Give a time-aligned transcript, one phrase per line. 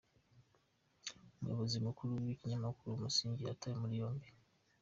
[1.35, 4.27] Umuyobozi Mukuru w’Ikinyamakuru Umusingi yatawe muri yombi